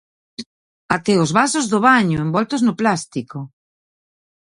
Até 0.95 1.13
os 1.23 1.31
vasos 1.37 1.65
do 1.71 1.79
baño 1.87 2.17
envoltos 2.25 2.61
no 2.67 2.73
plástico! 2.81 3.39